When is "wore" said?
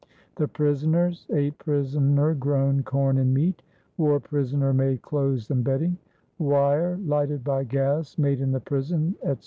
3.99-4.19